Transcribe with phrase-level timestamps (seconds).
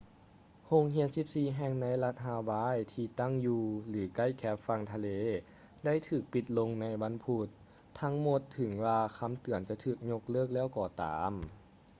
[0.67, 5.07] ໂຮງຮຽນສິບສີ່ແຫ່ງໃນລັດຮາວາຍທີ່ຕັ້ງຢູ່ ຫຼື ໃກ້ແຄມຝັ່ງທະເລ
[5.85, 7.47] ໄດ້ຖືກປິດລົງໃນວັນພຸດ
[7.99, 11.31] ທັງໝົດເຖິງວ່າຄຳເຕືອນຈະຖືກຍົກເລີກແລ້ວກໍຕາມ